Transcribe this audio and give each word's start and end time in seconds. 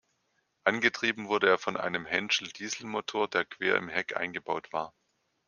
Angetrieben 0.63 1.27
wurde 1.27 1.47
er 1.47 1.59
von 1.59 1.77
einem 1.77 2.07
Henschel-Dieselmotor, 2.07 3.27
der 3.27 3.45
quer 3.45 3.75
im 3.75 3.87
Heck 3.87 4.17
eingebaut 4.17 4.73
war. 4.73 4.95